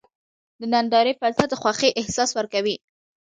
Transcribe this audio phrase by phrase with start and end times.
[0.59, 2.75] د نندارې فضا د خوښۍ احساس ورکوي.